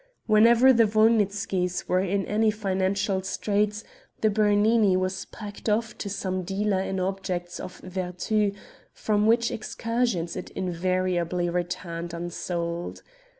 [0.25, 3.83] Whenever the Wolnitzkys were in any financial straits
[4.21, 8.51] the Bernini was packed off to some dealer in objects of vertu,
[8.93, 13.03] from which excursions it invariably returned unsold.